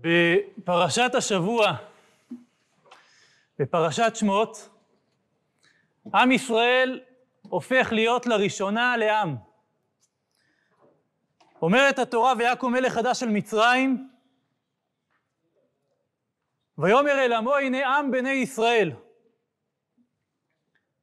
[0.00, 1.72] בפרשת השבוע,
[3.58, 4.68] בפרשת שמות,
[6.14, 7.00] עם ישראל
[7.42, 9.36] הופך להיות לראשונה לעם.
[11.62, 14.10] אומרת התורה, ויקום מלך חדש של מצרים,
[16.78, 18.92] ויאמר אל עמו, הנה עם בני ישראל.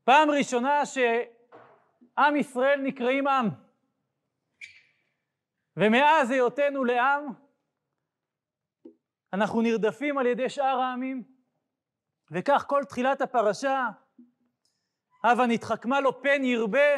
[0.04, 3.50] פעם ראשונה שעם ישראל נקראים עם.
[5.77, 7.46] ומאז היותנו לעם,
[9.33, 11.23] אנחנו נרדפים על ידי שאר העמים,
[12.31, 13.87] וכך כל תחילת הפרשה,
[15.23, 16.95] הבה נתחכמה לו פן ירבה,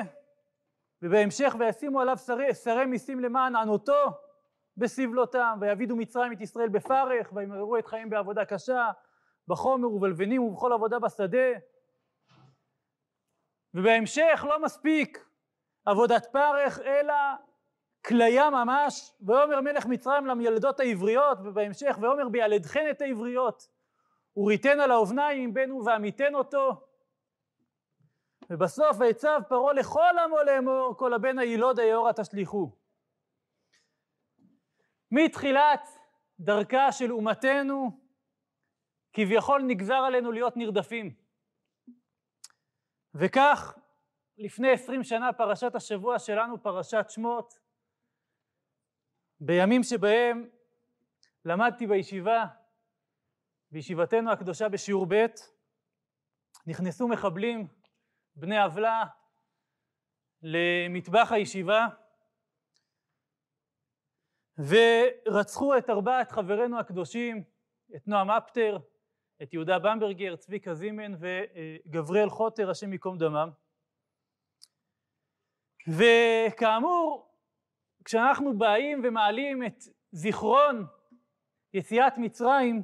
[1.01, 4.05] ובהמשך וישימו עליו שרי, שרי מיסים למען ענותו
[4.77, 8.89] בסבלותם, ויבידו מצרים את ישראל בפרך, וימררו את חיים בעבודה קשה,
[9.47, 11.47] בחומר ובלבנים ובכל עבודה בשדה.
[13.73, 15.25] ובהמשך לא מספיק
[15.85, 17.13] עבודת פרך, אלא
[18.05, 23.67] כליה ממש, ויאמר מלך מצרים למילדות העבריות, ובהמשך ויאמר בילדכן את העבריות,
[24.37, 26.89] וריתן על האובניים בנו ועמיתן אותו.
[28.49, 32.71] ובסוף ויצב פרעה לכל עמו לאמור, כל הבן הילוד היאורה תשליכו.
[35.11, 35.87] מתחילת
[36.39, 37.91] דרכה של אומתנו,
[39.13, 41.13] כביכול נגזר עלינו להיות נרדפים.
[43.13, 43.77] וכך,
[44.37, 47.59] לפני עשרים שנה פרשת השבוע שלנו, פרשת שמות,
[49.39, 50.49] בימים שבהם
[51.45, 52.45] למדתי בישיבה,
[53.71, 55.25] בישיבתנו הקדושה בשיעור ב',
[56.67, 57.67] נכנסו מחבלים
[58.35, 59.03] בני עוולה
[60.41, 61.87] למטבח הישיבה
[64.57, 67.43] ורצחו את ארבעת חברינו הקדושים,
[67.95, 68.77] את נועם אפטר,
[69.41, 73.49] את יהודה במברגר, צביקה זימן וגבריאל חוטר, השם ייקום דמם.
[75.87, 77.28] וכאמור,
[78.09, 80.85] כשאנחנו באים ומעלים את זיכרון
[81.73, 82.83] יציאת מצרים,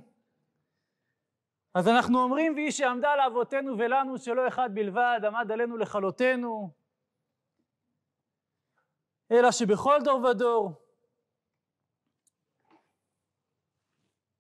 [1.73, 6.71] אז אנחנו אומרים והיא שעמדה לאבותינו ולנו שלא אחד בלבד עמד עלינו לכלותנו
[9.31, 10.71] אלא שבכל דור ודור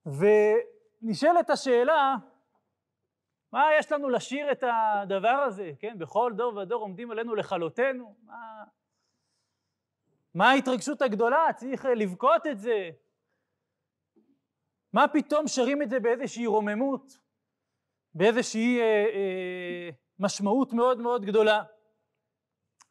[0.05, 2.15] ונשאלת השאלה
[3.51, 5.97] מה יש לנו לשיר את הדבר הזה, כן?
[5.99, 8.63] בכל דור ודור עומדים עלינו לכלותנו, מה,
[10.35, 11.47] מה ההתרגשות הגדולה?
[11.55, 12.89] צריך לבכות את זה.
[14.93, 17.17] מה פתאום שרים את זה באיזושהי רוממות,
[18.13, 21.63] באיזושהי אה, אה, משמעות מאוד מאוד גדולה?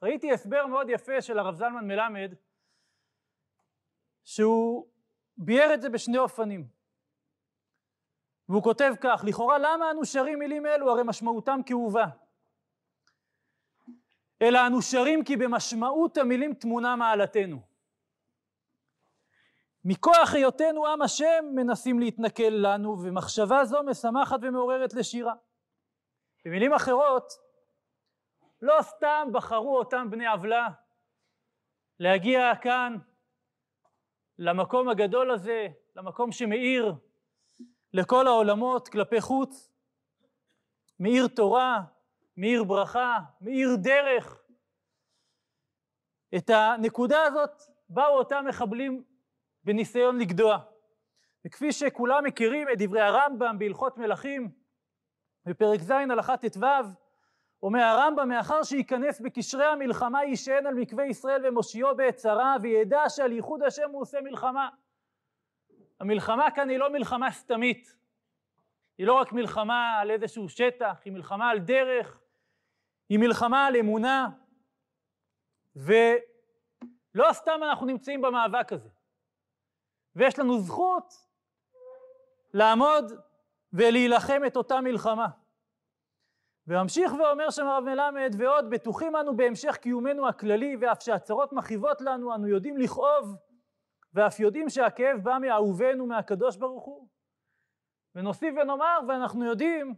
[0.02, 2.34] ראיתי הסבר מאוד יפה של הרב זלמן מלמד,
[4.24, 4.88] שהוא
[5.36, 6.68] ביאר את זה בשני אופנים.
[8.48, 10.90] והוא כותב כך, לכאורה למה אנו שרים מילים אלו?
[10.90, 12.06] הרי משמעותם כאובה.
[14.42, 17.60] אלא אנו שרים כי במשמעות המילים טמונה מעלתנו.
[19.84, 25.34] מכוח היותנו עם השם מנסים להתנכל לנו ומחשבה זו משמחת ומעוררת לשירה.
[26.44, 27.32] במילים אחרות,
[28.62, 30.68] לא סתם בחרו אותם בני עוולה
[31.98, 32.96] להגיע כאן
[34.38, 36.94] למקום הגדול הזה, למקום שמאיר
[37.92, 39.72] לכל העולמות כלפי חוץ,
[41.00, 41.80] מאיר תורה,
[42.36, 44.44] מאיר ברכה, מאיר דרך.
[46.36, 49.04] את הנקודה הזאת באו אותם מחבלים
[49.64, 50.58] בניסיון לגדוע.
[51.46, 54.50] וכפי שכולם מכירים את דברי הרמב"ם בהלכות מלכים,
[55.46, 56.66] בפרק ז' הלכה ט"ו,
[57.62, 63.32] אומר הרמב"ם, מאחר שייכנס בקשרי המלחמה יישען על מקווה ישראל ומושיעו בעת צרה, וידע שעל
[63.32, 64.68] ייחוד השם הוא עושה מלחמה.
[66.00, 67.96] המלחמה כאן היא לא מלחמה סתמית,
[68.98, 72.20] היא לא רק מלחמה על איזשהו שטח, היא מלחמה על דרך,
[73.08, 74.28] היא מלחמה על אמונה,
[75.76, 78.88] ולא סתם אנחנו נמצאים במאבק הזה.
[80.16, 81.14] ויש לנו זכות
[82.54, 83.12] לעמוד
[83.72, 85.28] ולהילחם את אותה מלחמה.
[86.66, 92.34] וממשיך ואומר שם הרב מלמד, ועוד בטוחים אנו בהמשך קיומנו הכללי, ואף שהצרות מכאיבות לנו,
[92.34, 93.36] אנו יודעים לכאוב,
[94.14, 97.08] ואף יודעים שהכאב בא מאהובנו, מהקדוש ברוך הוא.
[98.14, 99.94] ונוסיף ונאמר, ואנחנו יודעים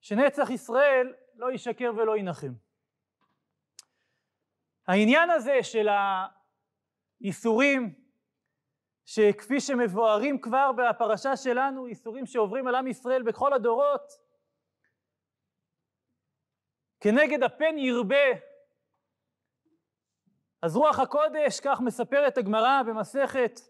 [0.00, 2.52] שנצח ישראל לא ישקר ולא ינחם.
[4.86, 5.88] העניין הזה של
[7.20, 7.94] האיסורים,
[9.04, 14.12] שכפי שמבוארים כבר בפרשה שלנו, איסורים שעוברים על עם ישראל בכל הדורות,
[17.00, 18.26] כנגד הפן ירבה.
[20.62, 23.60] אז רוח הקודש, כך מספרת הגמרא במסכת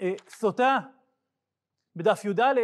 [0.00, 0.78] אה, סוטה,
[1.96, 2.60] בדף י"א,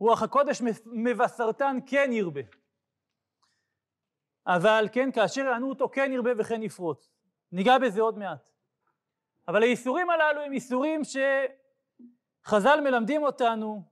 [0.00, 2.40] רוח הקודש מבשרתן כן ירבה.
[4.46, 7.10] אבל כן, כאשר יענו אותו כן ירבה וכן יפרוץ.
[7.52, 8.50] ניגע בזה עוד מעט.
[9.48, 11.00] אבל האיסורים הללו הם איסורים
[12.46, 13.82] חז"ל מלמדים אותנו,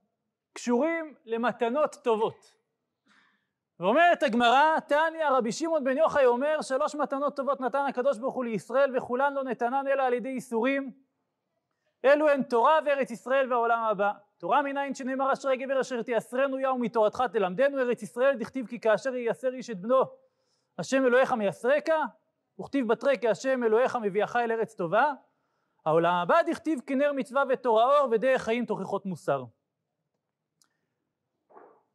[0.53, 2.53] קשורים למתנות טובות.
[3.81, 8.45] ואומרת הגמרא, תניא רבי שמעון בן יוחאי אומר שלוש מתנות טובות נתן הקדוש ברוך הוא
[8.45, 11.08] לישראל וכולן לא נתנן אלא על ידי ייסורים.
[12.05, 14.13] אלו הן תורה וארץ ישראל והעולם הבא.
[14.39, 19.15] תורה מניין שנאמר אשרי גבר אשר תייסרנו יה ומתורתך תלמדנו ארץ ישראל דכתיב כי כאשר
[19.15, 20.03] ייסר איש את בנו
[20.79, 21.89] השם אלוהיך מייסרק
[22.61, 25.13] וכתיב בתרי כי השם אלוהיך מביאך אל ארץ טובה
[25.87, 29.45] העולם הבא דכתיב כי נר מצווה ותורה אור ודרך חיים תוכחות מוסר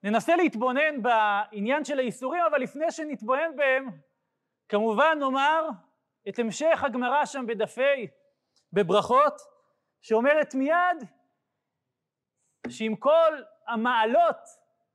[0.03, 3.89] ננסה להתבונן בעניין של האיסורים, אבל לפני שנתבונן בהם,
[4.69, 5.69] כמובן נאמר
[6.29, 8.07] את המשך הגמרא שם בדפי,
[8.73, 9.52] בברכות,
[10.03, 11.09] שאומרת מיד
[12.69, 14.37] שעם כל המעלות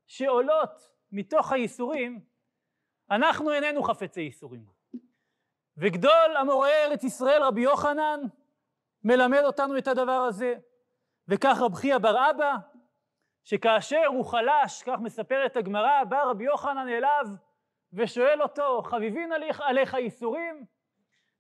[0.07, 2.21] שעולות מתוך האיסורים,
[3.11, 4.65] אנחנו איננו חפצי איסורים.
[5.77, 8.21] וגדול המורה ארץ ישראל רבי יוחנן
[9.05, 10.55] מלמד אותנו את הדבר הזה,
[11.29, 12.57] וכך רב חייא בר אבא
[13.45, 17.27] שכאשר הוא חלש, כך מספרת הגמרא, בא רבי יוחנן אליו
[17.93, 20.65] ושואל אותו, חביבין עליך, ייסורים?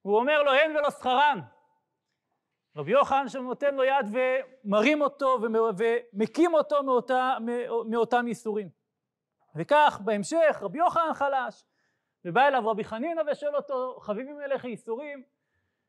[0.04, 1.40] והוא אומר לו, אין ולא שכרן.
[2.78, 4.06] רבי יוחנן שם נותן לו יד
[4.64, 5.38] ומרים אותו
[5.78, 7.36] ומקים אותו מאותה,
[7.86, 8.68] מאותם ייסורים.
[9.56, 11.64] וכך בהמשך רבי יוחנן חלש,
[12.24, 15.22] ובא אליו רבי חנינא ושואל אותו, חביבים אליך ייסורים?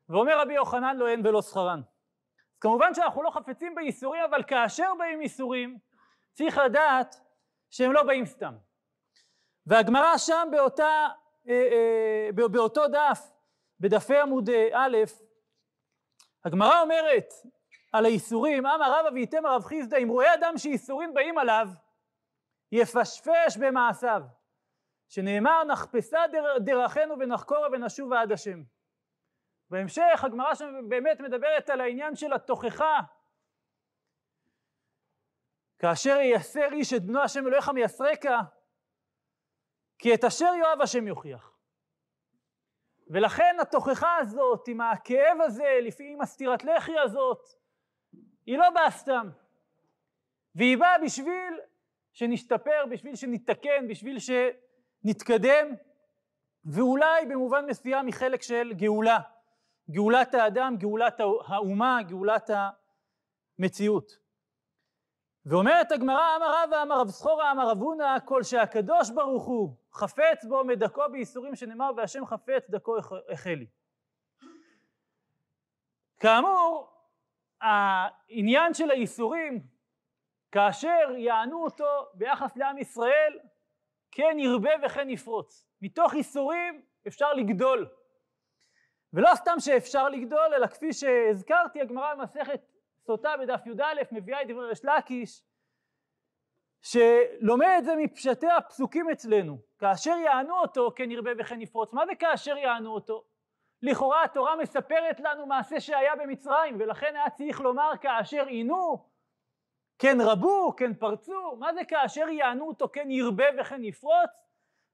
[0.08, 1.80] ואומר רבי יוחנן, לא אין ולא שכרן.
[2.52, 5.78] אז כמובן שאנחנו לא חפצים בייסורים, אבל כאשר באים ייסורים,
[6.32, 7.20] צריך לדעת
[7.70, 8.54] שהם לא באים סתם.
[9.66, 11.08] והגמרא שם באותה,
[11.48, 13.32] אה, אה, באותו דף,
[13.80, 14.96] בדפי עמוד אה, א',
[16.44, 17.28] הגמרא אומרת
[17.92, 21.66] על האיסורים, אמר רבא וייתם הרב חיסדא, אם רואה אדם שאיסורים באים עליו,
[22.72, 24.22] יפשפש במעשיו,
[25.08, 26.18] שנאמר נחפשה
[26.64, 28.62] דרכינו ונחקורה ונשובה עד השם.
[29.70, 33.00] בהמשך הגמרא שם באמת מדברת על העניין של התוכחה
[35.78, 38.40] כאשר ייסר איש את בנו השם אלוהיך מייסרקה,
[39.98, 41.59] כי את אשר יאהב השם יוכיח.
[43.10, 47.48] ולכן התוכחה הזאת, עם הכאב הזה, לפעמים הסטירת לחי הזאת,
[48.46, 49.28] היא לא באה סתם.
[50.54, 51.60] והיא באה בשביל
[52.12, 55.74] שנשתפר, בשביל שנתקן, בשביל שנתקדם,
[56.64, 59.18] ואולי במובן מסוים היא חלק של גאולה.
[59.90, 62.50] גאולת האדם, גאולת האומה, גאולת
[63.58, 64.19] המציאות.
[65.46, 70.44] ואומרת הגמרא, אמר רבא, אמר רב זכורה, אמר רב הונא, כל שהקדוש ברוך הוא חפץ
[70.48, 72.96] בו מדכו בייסורים שנאמר, והשם חפץ דכו
[73.32, 73.66] החלי.
[76.18, 76.92] כאמור,
[77.60, 79.62] העניין של הייסורים,
[80.52, 83.38] כאשר יענו אותו ביחס לעם ישראל,
[84.10, 85.66] כן ירבה וכן יפרוץ.
[85.82, 87.88] מתוך ייסורים אפשר לגדול.
[89.12, 92.60] ולא סתם שאפשר לגדול, אלא כפי שהזכרתי, הגמרא במסכת
[93.06, 95.42] סוטה בדף י"א מביאה את דברי ריש לקיש
[96.82, 102.14] שלומד את זה מפשטי הפסוקים אצלנו כאשר יענו אותו כן ירבה וכן יפרוץ מה זה
[102.14, 103.24] כאשר יענו אותו?
[103.82, 109.08] לכאורה התורה מספרת לנו מעשה שהיה במצרים ולכן היה צריך לומר כאשר עינו
[109.98, 114.30] כן רבו כן פרצו מה זה כאשר יענו אותו כן ירבה וכן יפרוץ?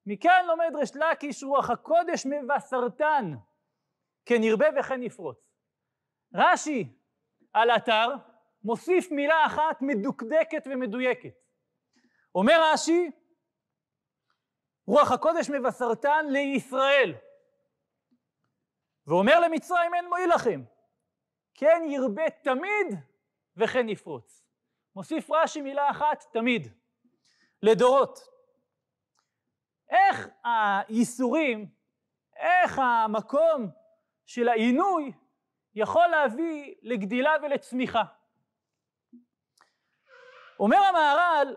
[0.06, 3.32] מכאן לומד ריש לקיש רוח הקודש מבשרתן
[4.26, 5.38] כן ירבה וכן יפרוץ
[6.34, 6.96] רש"י
[7.56, 8.08] על אתר,
[8.62, 11.34] מוסיף מילה אחת מדוקדקת ומדויקת.
[12.34, 13.10] אומר רש"י,
[14.86, 17.14] רוח הקודש מבשרתן לישראל.
[19.06, 20.62] ואומר למצרים אין מועיל לכם,
[21.54, 22.86] כן ירבה תמיד
[23.56, 24.44] וכן יפרוץ.
[24.96, 26.72] מוסיף רש"י מילה אחת, תמיד,
[27.62, 28.18] לדורות.
[29.90, 31.70] איך הייסורים,
[32.36, 33.70] איך המקום
[34.26, 35.12] של העינוי
[35.76, 38.02] יכול להביא לגדילה ולצמיחה.
[40.60, 41.56] אומר המהר"ל,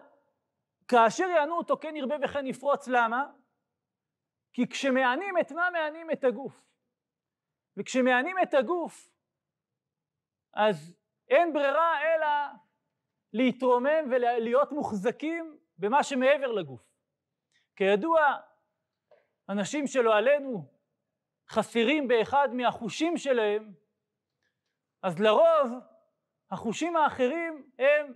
[0.87, 3.31] כאשר יענו אותו כן ירבה וכן יפרוץ, למה?
[4.53, 6.61] כי כשמענים את מה מענים את הגוף.
[7.77, 9.09] וכשמענים את הגוף,
[10.53, 10.95] אז
[11.29, 12.27] אין ברירה אלא
[13.33, 16.81] להתרומם ולהיות מוחזקים במה שמעבר לגוף.
[17.75, 18.37] כידוע,
[19.49, 20.65] אנשים שלא עלינו
[21.49, 23.73] חסרים באחד מהחושים שלהם,
[25.03, 25.71] אז לרוב
[26.51, 28.13] החושים האחרים הם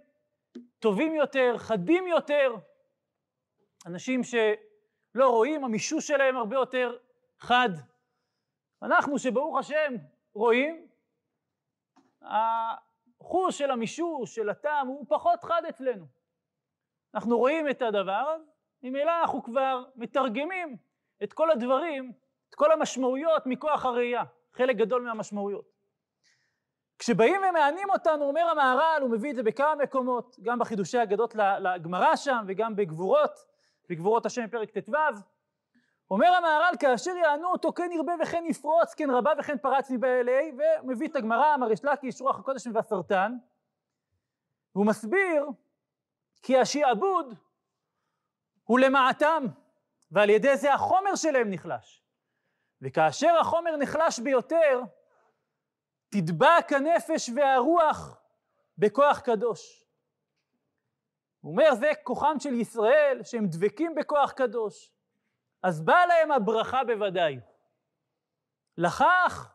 [0.79, 2.55] טובים יותר, חדים יותר.
[3.85, 6.97] אנשים שלא רואים, המישוש שלהם הרבה יותר
[7.39, 7.69] חד.
[8.81, 9.93] אנחנו שברוך השם
[10.35, 10.87] רואים,
[12.21, 16.05] החוש של המישוש, של הטעם, הוא פחות חד אצלנו.
[17.15, 18.37] אנחנו רואים את הדבר,
[18.83, 20.77] ממילא אנחנו כבר מתרגמים
[21.23, 22.11] את כל הדברים,
[22.49, 24.23] את כל המשמעויות מכוח הראייה,
[24.53, 25.72] חלק גדול מהמשמעויות.
[27.03, 32.15] כשבאים ומענים אותנו, אומר המהר"ל, הוא מביא את זה בכמה מקומות, גם בחידושי אגדות לגמרא
[32.15, 33.45] שם וגם בגבורות,
[33.89, 34.93] בגבורות השם פרק ט"ו.
[36.11, 40.51] אומר המהר"ל, כאשר יענו אותו כן ירבה וכן יפרוץ, כן רבה וכן פרץ מבעלי,
[40.83, 43.33] ומביא את הגמרא, מריש לקיש, רוח הקודש מבשרתן,
[44.75, 45.45] והוא מסביר
[46.43, 47.35] כי השעבוד
[48.63, 49.43] הוא למעטם,
[50.11, 52.03] ועל ידי זה החומר שלהם נחלש.
[52.81, 54.81] וכאשר החומר נחלש ביותר,
[56.13, 58.21] תדבק הנפש והרוח
[58.77, 59.85] בכוח קדוש.
[61.41, 64.91] הוא אומר, זה כוחם של ישראל, שהם דבקים בכוח קדוש.
[65.63, 67.39] אז באה להם הברכה בוודאי.
[68.77, 69.53] לכך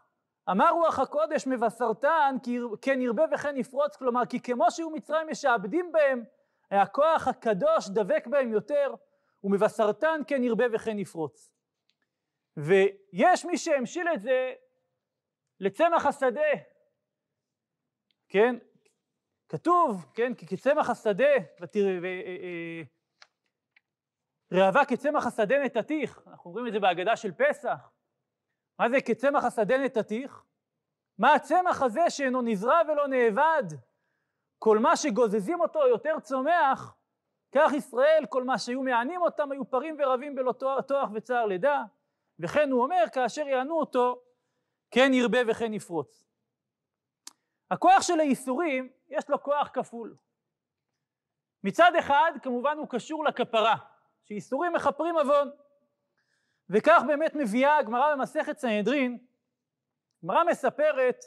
[0.51, 2.37] אמר רוח הקודש מבשרתן,
[2.83, 6.25] כן ירבה וכן יפרוץ, כלומר, כי כמו שהיו מצרים משעבדים בהם,
[6.71, 8.95] הכוח הקדוש דבק בהם יותר,
[9.45, 11.51] ומבשרתן כן ירבה וכן יפרוץ.
[12.57, 14.53] ויש מי שהמשיל את זה
[15.61, 16.51] לצמח השדה,
[18.29, 18.57] כן?
[19.49, 21.31] כתוב, כן, כי כצמח השדה,
[24.53, 27.91] ראווה כצמח השדה נתתיך, אנחנו אומרים את זה בהגדה של פסח.
[28.79, 30.45] מה זה כצמח השדה נתתיך?
[31.19, 33.65] מה הצמח הזה שאינו נזרע ולא נאבד?
[34.59, 36.95] כל מה שגוזזים אותו יותר צומח,
[37.53, 40.53] כך ישראל, כל מה שהיו מענים אותם היו פרים ורבים בלא
[40.89, 41.83] תוח וצער לידה,
[42.39, 44.23] וכן הוא אומר, כאשר יענו אותו,
[44.91, 46.25] כן ירבה וכן יפרוץ.
[47.71, 50.17] הכוח של הייסורים, יש לו כוח כפול.
[51.65, 53.77] מצד אחד, כמובן הוא קשור לכפרה,
[54.25, 55.51] שייסורים מכפרים עוון.
[56.71, 59.19] וכך באמת מביאה הגמרא במסכת סנהדרין,
[60.23, 61.25] הגמרא מספרת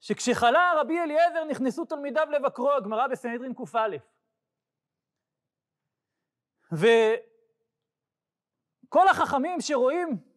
[0.00, 3.86] שכשחלה רבי אליעזר נכנסו תלמידיו לבקרו, הגמרא בסנהדרין קא.
[8.86, 10.29] וכל החכמים שרואים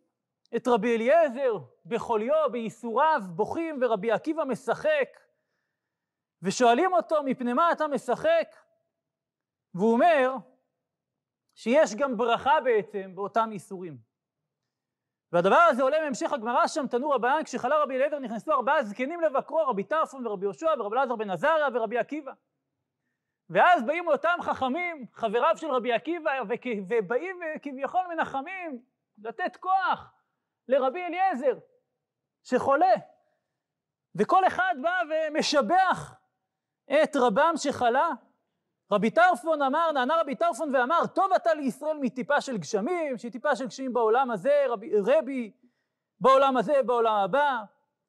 [0.56, 5.20] את רבי אליעזר בחוליו, בייסוריו, בוכים, ורבי עקיבא משחק,
[6.42, 8.56] ושואלים אותו, מפני מה אתה משחק?
[9.74, 10.36] והוא אומר
[11.56, 13.98] שיש גם ברכה בעצם באותם ייסורים.
[15.32, 19.68] והדבר הזה עולה מהמשך הגמרא שם, תנו רבנן, כשחלה רבי אליעזר נכנסו ארבעה זקנים לבקרו,
[19.68, 22.32] רבי טרפון ורבי יהושע ורבי אלעזר בן עזריה ורבי עקיבא.
[23.50, 26.32] ואז באים אותם חכמים, חבריו של רבי עקיבא,
[26.90, 28.82] ובאים כביכול מנחמים,
[29.18, 30.13] לתת כוח
[30.68, 31.58] לרבי אליעזר,
[32.44, 32.94] שחולה.
[34.16, 36.16] וכל אחד בא ומשבח
[37.04, 38.10] את רבם שחלה.
[38.92, 43.56] רבי טרפון אמר, נענה רבי טרפון ואמר, טוב אתה לישראל מטיפה של גשמים, שהיא טיפה
[43.56, 45.52] של גשמים בעולם הזה, רבי, רבי
[46.20, 47.64] בעולם הזה, בעולם הבא.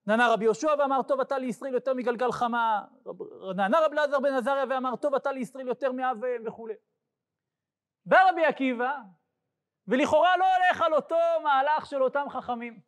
[0.07, 2.85] נענה רבי יהושע ואמר, טוב אתה לישראל יותר מגלגל חמה.
[3.57, 6.75] נענה רבי אלעזר בן עזריה ואמר, טוב אתה לישראל יותר מאב וכולי.
[8.07, 8.99] בא רבי עקיבא,
[9.88, 12.81] ולכאורה לא הולך על אותו מהלך של אותם חכמים.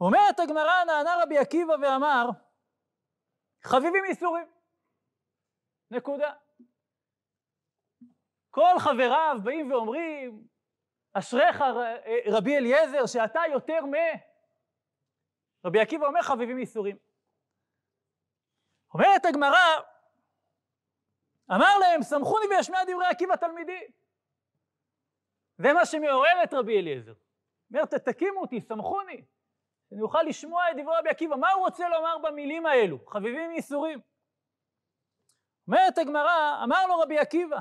[0.00, 2.26] אומרת הגמרא, נענה רבי עקיבא ואמר,
[3.62, 4.46] חביבים ייסורים.
[5.90, 6.34] נקודה.
[8.50, 10.46] כל חבריו באים ואומרים,
[11.12, 11.64] אשריך
[12.26, 13.94] רבי אליעזר שאתה יותר מ...
[15.64, 16.96] רבי עקיבא אומר חביבים ייסורים.
[18.94, 19.80] אומרת הגמרא,
[21.50, 23.86] אמר להם, סמכוני וישמע דברי עקיבא תלמידי.
[25.58, 27.12] זה מה שמעורר את רבי אליעזר.
[27.70, 29.24] אומר, תקימו אותי, סמכוני,
[29.90, 31.36] שאני אוכל לשמוע את דברי רבי עקיבא.
[31.36, 32.98] מה הוא רוצה לומר במילים האלו?
[33.06, 34.00] חביבים ייסורים.
[35.68, 37.58] אומרת הגמרא, אמר לו רבי עקיבא,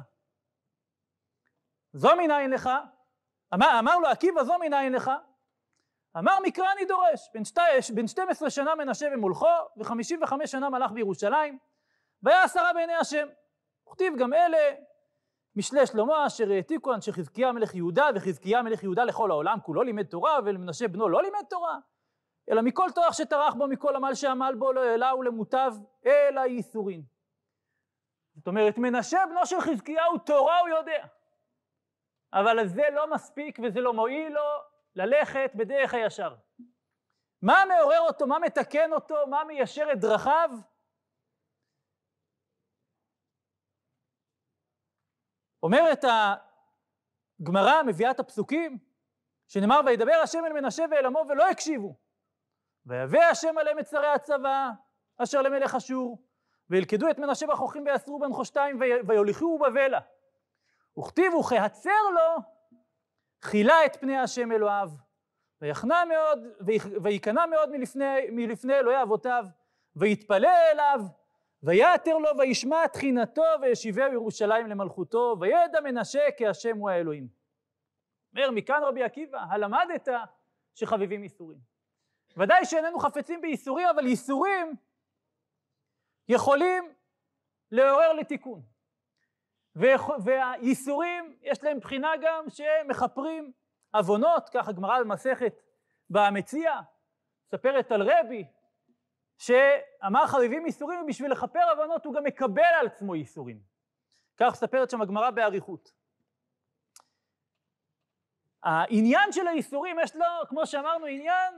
[1.93, 2.69] זו מנין לך?
[3.53, 5.11] אמר, אמר לו עקיבא, זו מנין לך?
[6.17, 7.61] אמר מקרא אני דורש, בן, שתי,
[7.95, 9.47] בן 12 שנה מנשה במולכו,
[9.77, 11.59] ו-55 שנה מלך בירושלים,
[12.23, 13.27] והיה עשרה בעיני השם.
[13.87, 14.75] וכתיב גם אלה
[15.55, 20.05] משלי שלמה אשר העתיקו אנשי חזקיה מלך יהודה וחזקיה מלך יהודה לכל העולם כולו לימד
[20.05, 21.77] תורה ולמנשה בנו לא לימד תורה
[22.51, 25.73] אלא מכל תואר שטרח בו מכל עמל שעמל בו לא העלה ולמוטב
[26.05, 27.03] אלא ייסורין.
[28.35, 31.05] זאת אומרת מנשה בנו של חזקיהו תורה הוא יודע
[32.33, 34.41] אבל זה לא מספיק וזה לא מועיל לו
[34.95, 36.35] ללכת בדרך הישר.
[37.41, 40.49] מה מעורר אותו, מה מתקן אותו, מה מיישר את דרכיו?
[45.65, 46.05] אומרת
[47.41, 48.77] הגמרא, מביאה את הפסוקים,
[49.47, 51.95] שנאמר וידבר השם אל מנשה ואל עמו ולא הקשיבו.
[52.85, 54.69] ויבא השם עליהם את שרי הצבא
[55.17, 56.23] אשר למלך אשור,
[56.69, 59.99] וילכדו את מנשה בחוכים ויאסרו בנחושתיים ויוליכוהו בבלע.
[60.99, 62.41] וכתיבו כהצר לו,
[63.51, 64.89] כילה את פני השם אלוהיו,
[65.61, 66.39] ויחנה מאוד,
[67.03, 69.45] וייכנע מאוד מלפני, מלפני אלוהי אבותיו,
[69.95, 70.99] ויתפלל אליו,
[71.65, 77.27] ויתר לו וישמע תחינתו וישיבהו ירושלים למלכותו וידע מנשה כי השם הוא האלוהים.
[78.35, 80.07] אומר מכאן רבי עקיבא, הלמדת
[80.75, 81.57] שחביבים איסורים.
[82.37, 84.75] ודאי שאיננו חפצים בייסורים, אבל ייסורים
[86.27, 86.93] יכולים
[87.71, 88.61] לעורר לתיקון.
[90.23, 93.51] והייסורים, יש להם בחינה גם שהם מכפרים
[93.93, 95.61] עוונות, ככה גמרא במסכת
[96.09, 96.79] במציע,
[97.47, 98.45] מספרת על רבי,
[99.37, 103.59] שאמר חביבים ייסורים, ובשביל לכפר עוונות הוא גם מקבל על עצמו ייסורים.
[104.37, 105.91] כך מספרת שם הגמרא באריכות.
[108.63, 111.53] העניין של הייסורים, יש לו, כמו שאמרנו, עניין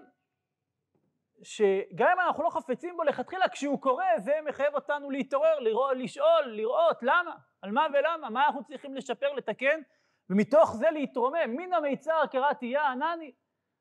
[1.43, 6.45] שגם אם אנחנו לא חפצים בו לכתחילה, כשהוא קורה, זה מחייב אותנו להתעורר, לראות, לשאול,
[6.45, 9.81] לראות, למה, על מה ולמה, מה אנחנו צריכים לשפר, לתקן,
[10.29, 11.55] ומתוך זה להתרומם.
[11.55, 13.31] מן המיצר קראתי יא ענני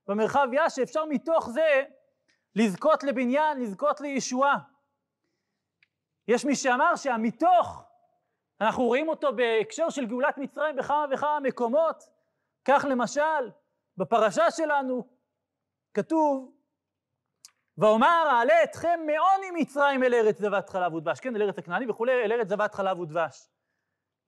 [0.07, 1.85] במרחב יא, שאפשר מתוך זה
[2.57, 4.59] לזכות לבניין, לזכות לישועה.
[6.29, 7.83] יש מי שאמר שהמתוך,
[8.61, 12.05] אנחנו רואים אותו בהקשר של גאולת מצרים בכמה וכמה מקומות,
[12.65, 13.51] כך למשל,
[13.97, 15.09] בפרשה שלנו
[15.95, 16.53] כתוב
[17.79, 22.13] ואומר אעלה אתכם מעוני מצרים אל ארץ זבת חלב ודבש, כן, אל ארץ הכנעני וכולי,
[22.13, 23.49] אל ארץ זבת חלב ודבש.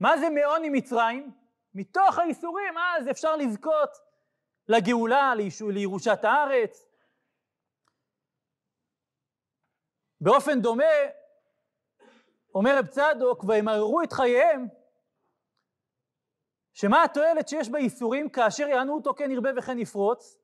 [0.00, 1.32] מה זה מעוני מצרים?
[1.74, 3.90] מתוך האיסורים, אז אפשר לזכות
[4.68, 5.32] לגאולה,
[5.68, 6.87] לירושת הארץ.
[10.20, 10.84] באופן דומה,
[12.54, 14.66] אומר רב צדוק, וימררו את חייהם,
[16.72, 20.38] שמה התועלת שיש בייסורים כאשר יענו אותו כן ירבה וכן יפרוץ?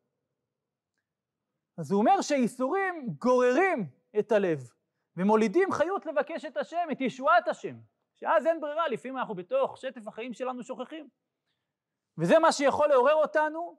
[1.79, 3.87] אז הוא אומר שהייסורים גוררים
[4.19, 4.71] את הלב
[5.17, 7.77] ומולידים חיות לבקש את השם, את ישועת השם,
[8.15, 11.09] שאז אין ברירה, לפעמים אנחנו בתוך שטף החיים שלנו שוכחים.
[12.19, 13.77] וזה מה שיכול לעורר אותנו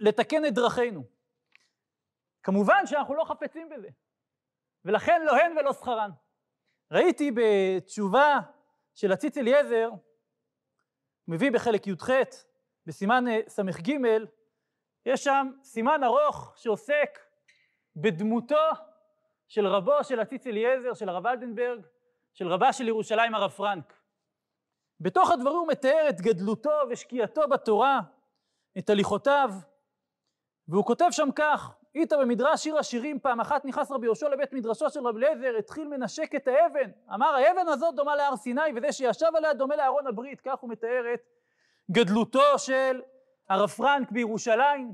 [0.00, 1.04] לתקן את דרכינו.
[2.42, 3.88] כמובן שאנחנו לא חפצים בזה,
[4.84, 6.10] ולכן לא הן ולא שכרן.
[6.90, 8.38] ראיתי בתשובה
[8.94, 9.90] של הציץ אליעזר,
[11.28, 12.10] מביא בחלק י"ח,
[12.86, 13.92] בסימן ס"ג,
[15.06, 17.18] יש שם סימן ארוך שעוסק
[17.96, 18.70] בדמותו
[19.48, 21.86] של רבו של הציץ אליעזר, של הרב אלדנברג,
[22.34, 24.00] של רבה של ירושלים הרב פרנק.
[25.00, 28.00] בתוך הדברים הוא מתאר את גדלותו ושקיעתו בתורה,
[28.78, 29.50] את הליכותיו,
[30.68, 34.90] והוא כותב שם כך: איתה במדרש שיר השירים פעם אחת נכנס רבי יהושע לבית מדרשו
[34.90, 39.26] של רב אליעזר, התחיל מנשק את האבן, אמר האבן הזאת דומה להר סיני וזה שישב
[39.34, 41.20] עליה דומה לארון הברית, כך הוא מתאר את
[41.90, 43.02] גדלותו של
[43.48, 44.92] הרב פרנק בירושלים,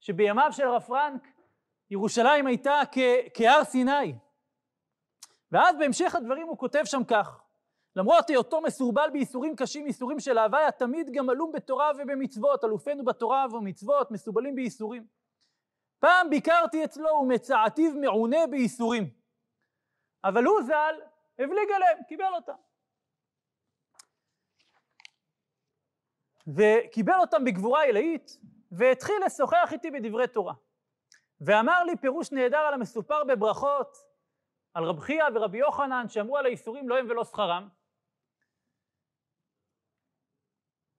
[0.00, 1.26] שבימיו של הרב פרנק
[1.90, 2.80] ירושלים הייתה
[3.34, 4.14] כהר סיני.
[5.52, 7.40] ואז בהמשך הדברים הוא כותב שם כך:
[7.96, 13.46] למרות היותו מסורבל בייסורים קשים, ייסורים של הוויה, תמיד גם עלום בתורה ובמצוות, אלופינו בתורה
[13.46, 15.06] ובמצוות, מסובלים בייסורים.
[16.04, 19.10] פעם ביקרתי אצלו ומצעתיו מעונה בייסורים.
[20.24, 21.00] אבל הוא ז"ל
[21.38, 22.54] הבליג עליהם, קיבל אותם.
[26.46, 28.38] וקיבל אותם בגבורה עילאית,
[28.72, 30.54] והתחיל לשוחח איתי בדברי תורה.
[31.40, 33.96] ואמר לי פירוש נהדר על המסופר בברכות,
[34.74, 37.68] על רב חייא ורבי יוחנן שאמרו על האיסורים לא הם ולא שכרם.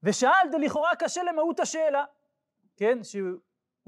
[0.03, 2.05] ושאל, זה לכאורה קשה למהות השאלה,
[2.77, 3.39] כן, שהוא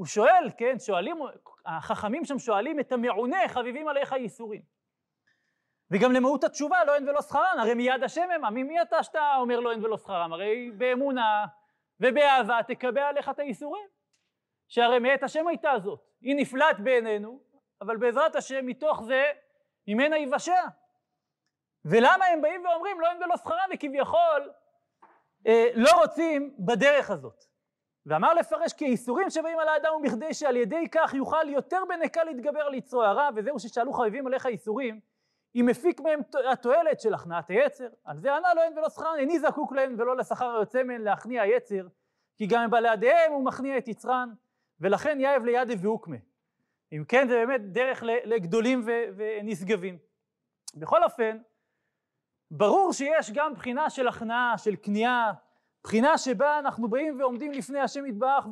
[0.06, 1.18] שואל, כן, שואלים,
[1.66, 4.62] החכמים שם שואלים את המעונה, חביבים עליך ייסורים.
[5.92, 9.60] וגם למהות התשובה, לא אין ולא שכרם, הרי מיד השם המה, ממי אתה שאתה אומר
[9.60, 10.34] לא אין ולא שכרם?
[10.34, 11.46] הרי באמונה
[12.00, 13.88] ובאהבה תקבע עליך את הייסורים.
[14.68, 17.40] שהרי מאת השם הייתה זאת, היא נפלט בעינינו,
[17.82, 19.32] אבל בעזרת השם מתוך זה
[19.88, 20.64] ממנה יבשע.
[21.86, 24.52] ולמה הם באים ואומרים לא אין ולא שכרם וכביכול
[25.48, 27.44] אה, לא רוצים בדרך הזאת.
[28.08, 32.60] ואמר לפרש כי הייסורים שבאים על האדם ומכדי שעל ידי כך יוכל יותר בנקה להתגבר
[32.60, 35.00] על יצרו הרע, וזהו ששאלו חביבים עליך ייסורים,
[35.56, 36.20] אם מפיק מהם
[36.52, 40.18] התועלת של הכנעת היצר, על זה ענה לו אין ולא שכרן, איני זקוק להם ולא
[40.18, 41.88] לשכר היוצא מהן להכניע היצר,
[42.38, 44.34] כי גם בלעדיהם הוא מכניע את יצרן,
[44.80, 46.18] ולכן יאהב לידי והוקמה.
[46.92, 48.84] אם כן זה באמת דרך לגדולים
[49.16, 49.98] ונשגבים.
[50.76, 51.38] בכל אופן,
[52.52, 55.34] ברור שיש גם בחינה של הכנעה, של כניעה,
[55.88, 58.46] בחינה שבה אנחנו באים ועומדים לפני השם יתברך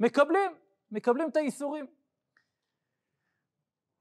[0.00, 0.58] ומקבלים,
[0.90, 1.86] מקבלים את האיסורים.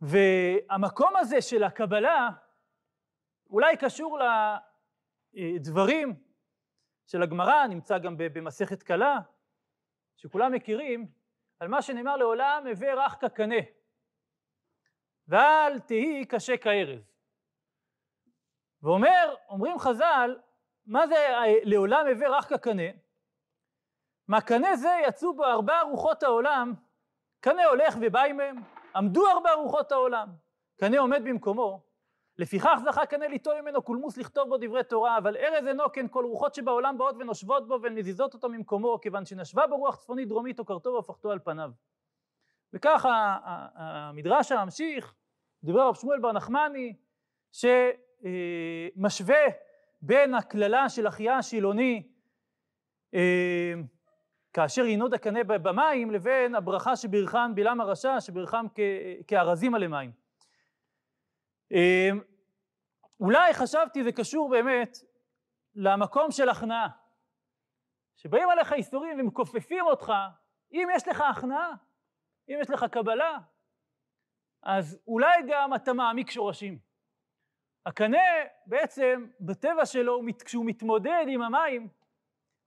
[0.01, 2.29] והמקום הזה של הקבלה
[3.49, 4.19] אולי קשור
[5.33, 6.23] לדברים
[7.07, 9.17] של הגמרא, נמצא גם במסכת קלה,
[10.17, 11.11] שכולם מכירים,
[11.59, 13.61] על מה שנאמר לעולם הווה רך כקנה,
[15.27, 17.11] ואל תהי קשה כארז.
[18.81, 20.39] ואומר, אומרים חז"ל,
[20.91, 21.15] מה זה
[21.63, 22.83] לעולם הווה רך כקנה?
[24.27, 26.73] מהקנה זה יצאו בו ארבע רוחות העולם,
[27.39, 28.55] קנה הולך ובא עמהם,
[28.95, 30.27] עמדו ארבע רוחות העולם,
[30.79, 31.81] קנה עומד במקומו,
[32.37, 36.25] לפיכך זכה קנה ליטול ממנו קולמוס לכתוב בו דברי תורה, אבל ארז אינו כן כל
[36.25, 40.65] רוחות שבעולם באות ונושבות בו ומזיזות אותו ממקומו, כיוון שנשבה בו רוח צפונית דרומית או
[40.65, 41.71] קרתו והפכתו על פניו.
[42.73, 43.37] וככה
[43.75, 45.13] המדרש הממשיך,
[45.63, 46.95] דיבר רב שמואל בר נחמני,
[47.51, 49.41] שמשווה
[50.01, 52.07] בין הקללה של אחיה השילוני
[53.13, 53.73] אה,
[54.53, 58.65] כאשר ינוד הקנה במים לבין הברכה שברכן בלעם הרשע שברכם
[59.27, 60.11] כארזים עלי מים.
[61.71, 62.09] אה,
[63.19, 64.97] אולי חשבתי זה קשור באמת
[65.75, 66.87] למקום של הכנעה
[68.15, 70.13] שבאים עליך איסורים ומכופפים אותך
[70.73, 71.73] אם יש לך הכנעה
[72.49, 73.37] אם יש לך קבלה
[74.63, 76.90] אז אולי גם אתה מעמיק שורשים.
[77.85, 78.17] הקנה
[78.65, 81.87] בעצם בטבע שלו כשהוא מתמודד עם המים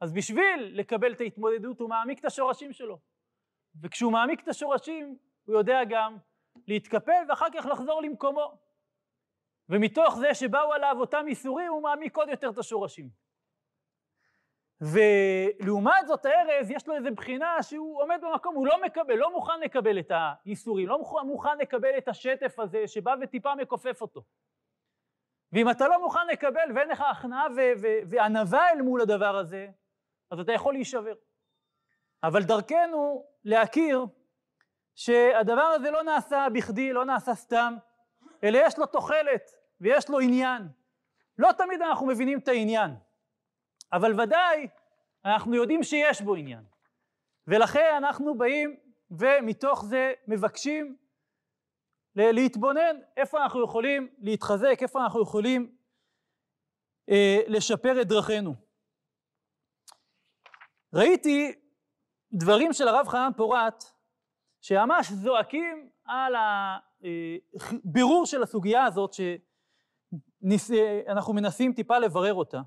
[0.00, 2.98] אז בשביל לקבל את ההתמודדות הוא מעמיק את השורשים שלו.
[3.82, 6.16] וכשהוא מעמיק את השורשים הוא יודע גם
[6.68, 8.58] להתקפל ואחר כך לחזור למקומו.
[9.68, 13.08] ומתוך זה שבאו עליו אותם איסורים הוא מעמיק עוד יותר את השורשים.
[14.80, 19.60] ולעומת זאת הארז יש לו איזה בחינה שהוא עומד במקום, הוא לא מקבל, לא מוכן
[19.60, 24.22] לקבל את האיסורים, לא מוכן לקבל את השטף הזה שבא וטיפה מכופף אותו.
[25.54, 27.46] ואם אתה לא מוכן לקבל ואין לך הכנעה
[28.08, 29.68] וענווה אל מול הדבר הזה,
[30.30, 31.14] אז אתה יכול להישבר.
[32.22, 34.06] אבל דרכנו להכיר
[34.94, 37.74] שהדבר הזה לא נעשה בכדי, לא נעשה סתם,
[38.44, 40.68] אלא יש לו תוחלת ויש לו עניין.
[41.38, 42.90] לא תמיד אנחנו מבינים את העניין,
[43.92, 44.68] אבל ודאי
[45.24, 46.64] אנחנו יודעים שיש בו עניין.
[47.46, 48.76] ולכן אנחנו באים
[49.10, 50.96] ומתוך זה מבקשים
[52.16, 55.76] להתבונן איפה אנחנו יכולים להתחזק, איפה אנחנו יכולים
[57.10, 58.54] אה, לשפר את דרכינו.
[60.94, 61.54] ראיתי
[62.32, 63.84] דברים של הרב חנן פורת
[64.60, 72.60] שממש זועקים על הבירור של הסוגיה הזאת שאנחנו מנסים טיפה לברר אותה.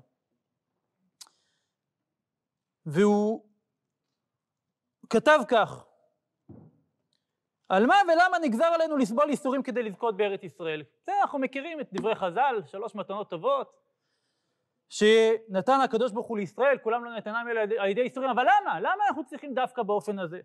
[2.86, 3.48] והוא
[5.10, 5.87] כתב כך:
[7.68, 10.84] על מה ולמה נגזר עלינו לסבול ייסורים כדי לזכות בארץ ישראל?
[11.06, 13.76] זה אנחנו מכירים את דברי חז"ל, שלוש מתנות טובות,
[14.88, 18.80] שנתן הקדוש ברוך הוא לישראל, כולם לא נתנם אלא על ידי ייסורים, אבל למה?
[18.80, 20.40] למה אנחנו צריכים דווקא באופן הזה?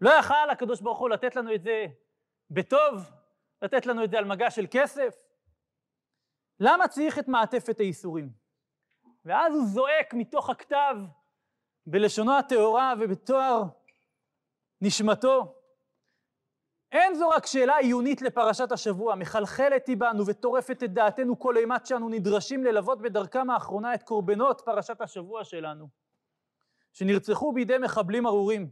[0.00, 1.86] לא יכל הקדוש ברוך הוא לתת לנו את זה
[2.50, 3.10] בטוב,
[3.62, 5.14] לתת לנו את זה על מגע של כסף?
[6.60, 8.30] למה צריך את מעטפת הייסורים?
[9.24, 10.96] ואז הוא זועק מתוך הכתב
[11.86, 13.62] בלשונו הטהורה ובתואר
[14.80, 15.61] נשמתו,
[16.92, 21.86] אין זו רק שאלה עיונית לפרשת השבוע, מחלחלת היא בנו וטורפת את דעתנו כל אימת
[21.86, 25.88] שאנו נדרשים ללוות בדרכם האחרונה את קורבנות פרשת השבוע שלנו,
[26.92, 28.70] שנרצחו בידי מחבלים ארורים.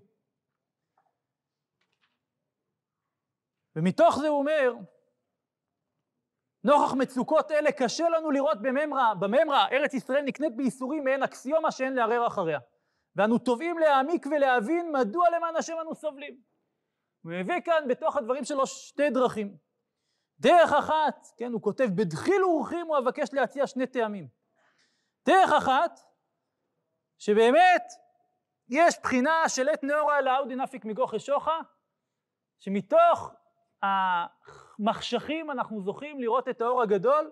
[3.76, 4.74] ומתוך זה הוא אומר,
[6.64, 11.94] נוכח מצוקות אלה קשה לנו לראות בממרה, בממרה ארץ ישראל נקנית בייסורים מעין אקסיומה שאין
[11.94, 12.58] לערער אחריה.
[13.16, 16.49] ואנו תובעים להעמיק ולהבין מדוע למען השם אנו סובלים.
[17.22, 19.56] הוא מביא כאן בתוך הדברים שלו שתי דרכים.
[20.40, 24.28] דרך אחת, כן, הוא כותב, בדחיל ורחים הוא אבקש להציע שני טעמים.
[25.26, 26.00] דרך אחת,
[27.18, 27.82] שבאמת
[28.68, 31.60] יש בחינה של עת נאורה לאודי נפיק מגוחי שוחה,
[32.58, 33.32] שמתוך
[33.82, 37.30] המחשכים אנחנו זוכים לראות את האור הגדול,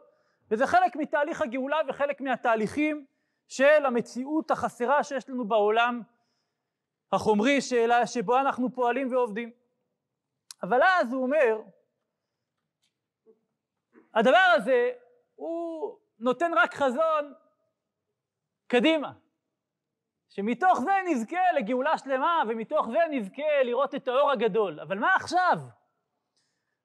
[0.51, 3.07] וזה חלק מתהליך הגאולה וחלק מהתהליכים
[3.48, 6.03] של המציאות החסרה שיש לנו בעולם
[7.12, 7.59] החומרי
[8.07, 9.53] שבו אנחנו פועלים ועובדים.
[10.62, 11.60] אבל אז הוא אומר,
[14.14, 14.90] הדבר הזה
[15.34, 17.34] הוא נותן רק חזון
[18.66, 19.12] קדימה,
[20.28, 24.80] שמתוך זה נזכה לגאולה שלמה ומתוך זה נזכה לראות את האור הגדול.
[24.80, 25.58] אבל מה עכשיו?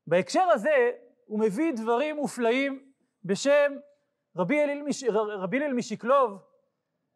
[0.08, 0.92] בהקשר הזה
[1.26, 3.74] הוא מביא דברים מופלאים בשם
[4.36, 5.04] רבי הלל, מש...
[5.14, 6.42] רבי משקלוב,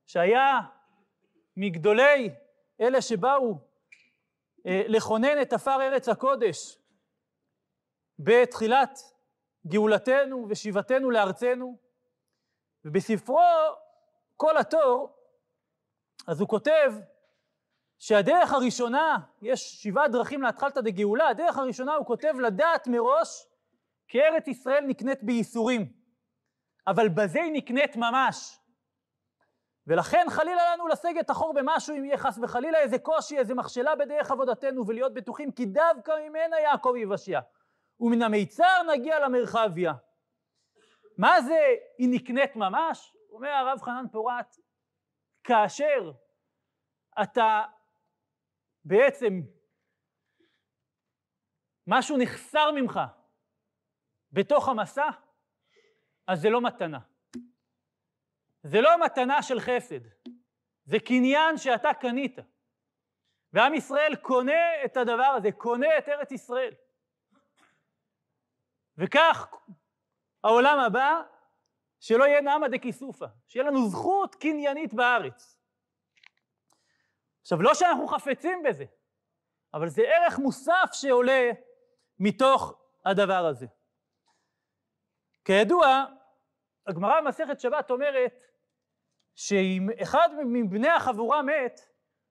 [0.06, 0.60] שהיה
[1.58, 2.30] מגדולי
[2.82, 3.60] אלה שבאו
[4.66, 6.78] לכונן את עפר ארץ הקודש
[8.20, 9.00] בתחילת
[9.68, 11.78] גאולתנו ושיבתנו לארצנו,
[12.86, 13.40] ובספרו
[14.36, 15.18] כל התור,
[16.28, 16.94] אז הוא כותב
[18.00, 23.46] שהדרך הראשונה, יש שבעה דרכים להתחלתא דגאולה, הדרך הראשונה הוא כותב לדעת מראש
[24.08, 25.94] כי ארץ ישראל נקנית בייסורים,
[26.88, 28.60] אבל בזה היא נקנית ממש.
[29.88, 34.32] ולכן חלילה לנו לסגת אחור במשהו אם יהיה חס וחלילה איזה קושי, איזה מכשלה בדרך
[34.32, 37.42] עבודתנו ולהיות בטוחים כי דווקא ממנה יעקב יבשיה.
[38.00, 39.94] ומן המיצר נגיע למרחביה.
[41.18, 41.60] מה זה
[41.98, 43.16] היא נקנית ממש?
[43.30, 44.56] אומר הרב חנן פורת,
[45.44, 46.12] כאשר
[47.22, 47.64] אתה
[48.86, 49.42] בעצם
[51.88, 53.00] משהו נחסר ממך
[54.32, 55.10] בתוך המסע,
[56.28, 57.00] אז זה לא מתנה.
[58.68, 60.00] זה לא מתנה של חסד,
[60.86, 62.40] זה קניין שאתה קנית.
[63.54, 66.74] ועם ישראל קונה את הדבר הזה, קונה את ארץ ישראל.
[68.98, 69.48] וכך
[70.44, 71.22] העולם הבא,
[72.00, 75.58] שלא יהיה נעמא דכיסופא, שיהיה לנו זכות קניינית בארץ.
[77.42, 78.86] עכשיו, לא שאנחנו חפצים בזה,
[79.74, 81.52] אבל זה ערך מוסף שעולה
[82.20, 83.66] מתוך הדבר הזה.
[85.46, 86.06] כידוע,
[86.88, 88.47] הגמרא במסכת שבת אומרת
[89.38, 91.82] שאם אחד מבני החבורה מת,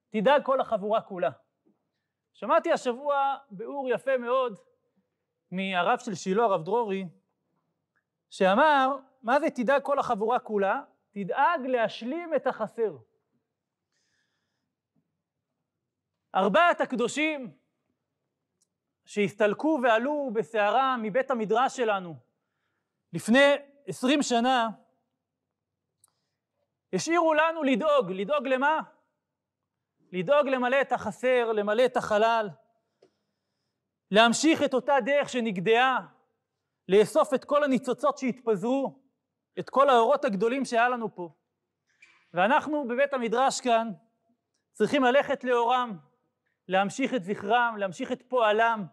[0.09, 1.29] תדאג כל החבורה כולה.
[2.33, 4.59] שמעתי השבוע ביאור יפה מאוד
[5.51, 7.05] מהרב של שילה, הרב דרורי,
[8.29, 10.81] שאמר, מה זה תדאג כל החבורה כולה?
[11.11, 12.97] תדאג להשלים את החסר.
[16.35, 17.51] ארבעת הקדושים
[19.05, 22.15] שהסתלקו ועלו בסערה מבית המדרש שלנו
[23.13, 24.69] לפני עשרים שנה,
[26.93, 28.79] השאירו לנו לדאוג, לדאוג למה?
[30.11, 32.49] לדאוג למלא את החסר, למלא את החלל,
[34.11, 36.07] להמשיך את אותה דרך שנגדעה,
[36.87, 38.99] לאסוף את כל הניצוצות שהתפזרו,
[39.59, 41.29] את כל האורות הגדולים שהיה לנו פה.
[42.33, 43.91] ואנחנו בבית המדרש כאן
[44.71, 45.97] צריכים ללכת לאורם,
[46.67, 48.85] להמשיך את זכרם, להמשיך את פועלם.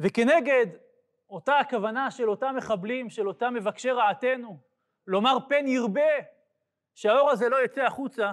[0.00, 0.66] וכנגד
[1.30, 4.69] אותה הכוונה של אותם מחבלים, של אותם מבקשי רעתנו,
[5.10, 6.10] לומר פן ירבה
[6.94, 8.32] שהאור הזה לא יצא החוצה,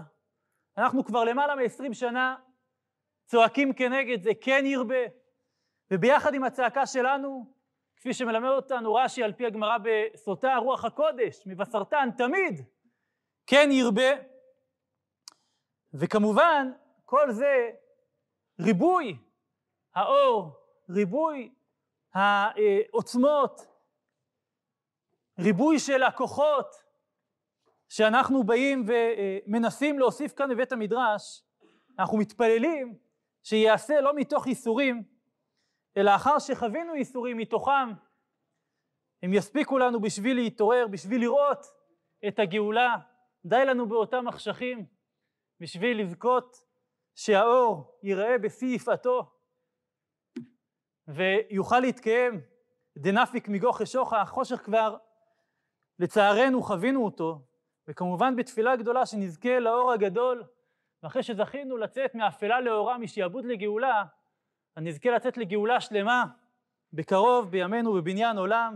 [0.78, 2.36] אנחנו כבר למעלה מ-20 שנה
[3.26, 5.06] צועקים כנגד זה, כן ירבה.
[5.92, 7.54] וביחד עם הצעקה שלנו,
[7.96, 12.66] כפי שמלמד אותנו רש"י על פי הגמרא בסוטה, רוח הקודש, מבשרתן תמיד,
[13.48, 14.12] כן ירבה.
[15.94, 16.72] וכמובן,
[17.06, 17.72] כל זה
[18.60, 19.18] ריבוי
[19.96, 20.52] האור,
[20.90, 21.54] ריבוי
[22.14, 23.77] העוצמות,
[25.40, 26.76] ריבוי של הכוחות
[27.90, 31.44] שאנחנו באים ומנסים להוסיף כאן בבית המדרש,
[32.00, 32.98] אנחנו מתפללים
[33.44, 35.04] שיעשה לא מתוך ייסורים,
[35.98, 37.90] אלא אחר שחווינו ייסורים מתוכם,
[39.24, 41.66] הם יספיקו לנו בשביל להתעורר, בשביל לראות
[42.28, 42.96] את הגאולה.
[43.46, 44.86] די לנו באותם מחשכים,
[45.60, 46.58] בשביל לזכות
[47.16, 49.32] שהאור ייראה בשיא יפעתו,
[51.08, 52.42] ויוכל להתקיים
[52.98, 54.98] דנפיק מגוך אשוחה, החושך כבר
[56.00, 57.42] לצערנו חווינו אותו,
[57.88, 60.44] וכמובן בתפילה גדולה שנזכה לאור הגדול,
[61.04, 64.04] ואחרי שזכינו לצאת מאפלה לאורה, משעבוד לגאולה,
[64.78, 66.26] נזכה לצאת לגאולה שלמה
[66.94, 68.76] בקרוב בימינו בבניין עולם,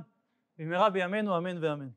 [0.58, 1.90] במהרה בימינו אמן ואמן.